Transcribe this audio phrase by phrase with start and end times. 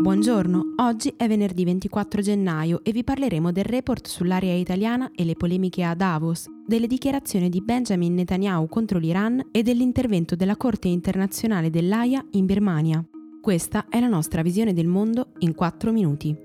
[0.00, 5.34] Buongiorno, oggi è venerdì 24 gennaio e vi parleremo del report sull'area italiana e le
[5.34, 11.68] polemiche a Davos, delle dichiarazioni di Benjamin Netanyahu contro l'Iran e dell'intervento della Corte internazionale
[11.68, 13.04] dell'AIA in Birmania.
[13.42, 16.36] Questa è la nostra visione del mondo in 4 minuti.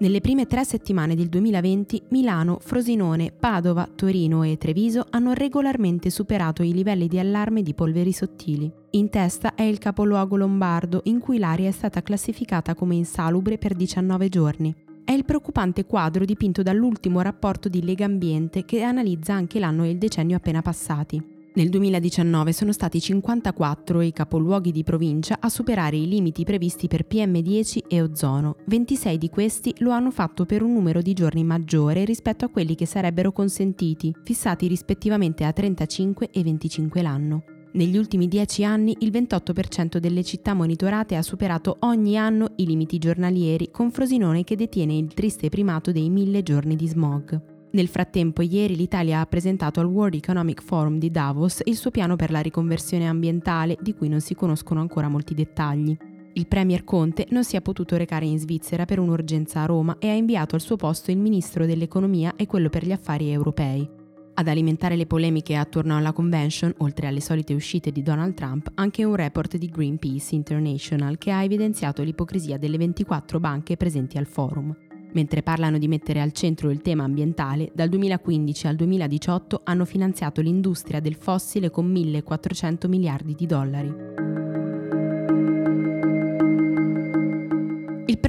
[0.00, 6.62] Nelle prime tre settimane del 2020 Milano, Frosinone, Padova, Torino e Treviso hanno regolarmente superato
[6.62, 8.72] i livelli di allarme di polveri sottili.
[8.92, 13.74] In testa è il capoluogo lombardo, in cui l'aria è stata classificata come insalubre per
[13.74, 14.74] 19 giorni.
[15.04, 19.90] È il preoccupante quadro dipinto dall'ultimo rapporto di Lega Ambiente che analizza anche l'anno e
[19.90, 21.39] il decennio appena passati.
[21.52, 27.06] Nel 2019 sono stati 54 i capoluoghi di provincia a superare i limiti previsti per
[27.10, 28.54] PM10 e ozono.
[28.66, 32.76] 26 di questi lo hanno fatto per un numero di giorni maggiore rispetto a quelli
[32.76, 37.42] che sarebbero consentiti, fissati rispettivamente a 35 e 25 l'anno.
[37.72, 42.98] Negli ultimi 10 anni il 28% delle città monitorate ha superato ogni anno i limiti
[42.98, 47.49] giornalieri, con Frosinone che detiene il triste primato dei mille giorni di smog.
[47.72, 52.16] Nel frattempo, ieri l'Italia ha presentato al World Economic Forum di Davos il suo piano
[52.16, 55.96] per la riconversione ambientale, di cui non si conoscono ancora molti dettagli.
[56.32, 60.08] Il Premier Conte non si è potuto recare in Svizzera per un'urgenza a Roma e
[60.08, 63.88] ha inviato al suo posto il Ministro dell'Economia e quello per gli affari europei.
[64.34, 69.04] Ad alimentare le polemiche attorno alla convention, oltre alle solite uscite di Donald Trump, anche
[69.04, 74.74] un report di Greenpeace International che ha evidenziato l'ipocrisia delle 24 banche presenti al forum.
[75.12, 80.40] Mentre parlano di mettere al centro il tema ambientale, dal 2015 al 2018 hanno finanziato
[80.40, 84.39] l'industria del fossile con 1.400 miliardi di dollari.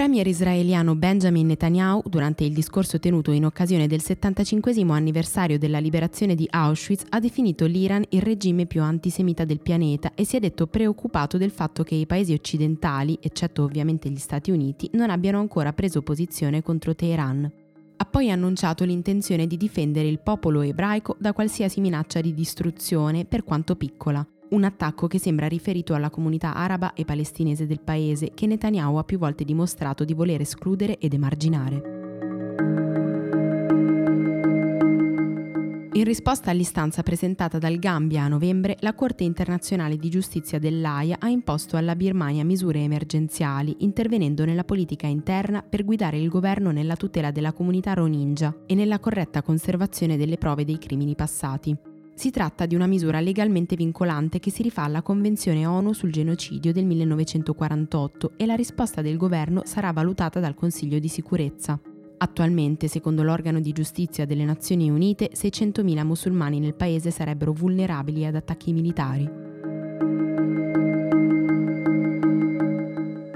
[0.02, 6.34] Premier israeliano Benjamin Netanyahu, durante il discorso tenuto in occasione del 75 anniversario della liberazione
[6.34, 10.66] di Auschwitz, ha definito l'Iran il regime più antisemita del pianeta e si è detto
[10.66, 15.72] preoccupato del fatto che i paesi occidentali, eccetto ovviamente gli Stati Uniti, non abbiano ancora
[15.72, 17.52] preso posizione contro Teheran.
[17.98, 23.44] Ha poi annunciato l'intenzione di difendere il popolo ebraico da qualsiasi minaccia di distruzione, per
[23.44, 28.48] quanto piccola un attacco che sembra riferito alla comunità araba e palestinese del paese che
[28.48, 32.00] Netanyahu ha più volte dimostrato di voler escludere ed emarginare.
[35.94, 41.28] In risposta all'istanza presentata dal Gambia a novembre, la Corte internazionale di giustizia dell'AIA ha
[41.28, 47.32] imposto alla Birmania misure emergenziali, intervenendo nella politica interna per guidare il governo nella tutela
[47.32, 51.91] della comunità Rohingya e nella corretta conservazione delle prove dei crimini passati.
[52.14, 56.72] Si tratta di una misura legalmente vincolante che si rifà alla Convenzione ONU sul genocidio
[56.72, 61.80] del 1948 e la risposta del governo sarà valutata dal Consiglio di sicurezza.
[62.18, 68.36] Attualmente, secondo l'organo di giustizia delle Nazioni Unite, 600.000 musulmani nel paese sarebbero vulnerabili ad
[68.36, 69.28] attacchi militari.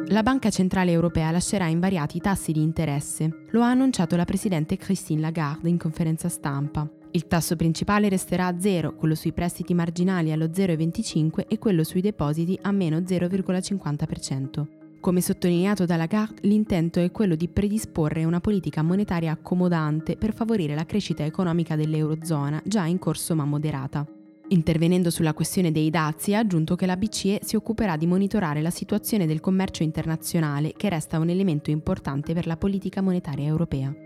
[0.09, 3.45] La Banca Centrale Europea lascerà invariati i tassi di interesse.
[3.49, 6.87] Lo ha annunciato la Presidente Christine Lagarde in conferenza stampa.
[7.15, 12.01] Il tasso principale resterà a zero, quello sui prestiti marginali allo 0,25 e quello sui
[12.01, 14.65] depositi a meno 0,50%.
[14.99, 20.75] Come sottolineato da Lagarde, l'intento è quello di predisporre una politica monetaria accomodante per favorire
[20.75, 24.05] la crescita economica dell'Eurozona, già in corso ma moderata.
[24.49, 28.71] Intervenendo sulla questione dei dazi, ha aggiunto che la BCE si occuperà di monitorare la
[28.71, 34.04] situazione del commercio internazionale, che resta un elemento importante per la politica monetaria europea.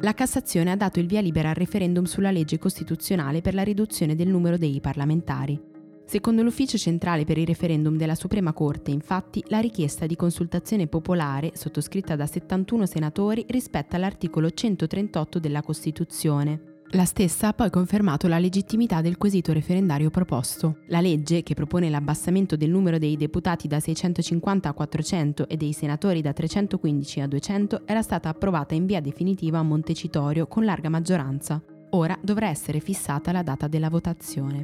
[0.00, 4.14] La Cassazione ha dato il via libera al referendum sulla legge costituzionale per la riduzione
[4.14, 5.60] del numero dei parlamentari.
[6.04, 11.50] Secondo l'Ufficio centrale per il referendum della Suprema Corte, infatti, la richiesta di consultazione popolare,
[11.54, 16.77] sottoscritta da 71 senatori, rispetta l'articolo 138 della Costituzione.
[16.92, 20.78] La stessa ha poi confermato la legittimità del quesito referendario proposto.
[20.86, 25.74] La legge, che propone l'abbassamento del numero dei deputati da 650 a 400 e dei
[25.74, 30.88] senatori da 315 a 200, era stata approvata in via definitiva a Montecitorio con larga
[30.88, 31.62] maggioranza.
[31.90, 34.62] Ora dovrà essere fissata la data della votazione.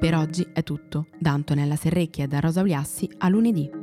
[0.00, 1.06] Per oggi è tutto.
[1.16, 3.77] Da Antonella Serrecchia e da Rosa Uliassi a lunedì.